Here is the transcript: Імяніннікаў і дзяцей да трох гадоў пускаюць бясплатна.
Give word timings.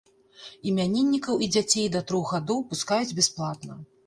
Імяніннікаў 0.71 1.43
і 1.47 1.49
дзяцей 1.57 1.85
да 1.97 2.01
трох 2.13 2.33
гадоў 2.37 2.65
пускаюць 2.73 3.15
бясплатна. 3.21 3.81